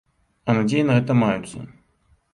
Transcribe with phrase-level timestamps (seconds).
[0.49, 1.59] А надзеі на гэта маюцца.